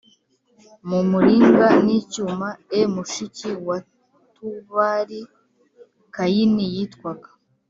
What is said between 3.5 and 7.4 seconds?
wa Tubali Kayini yitwaga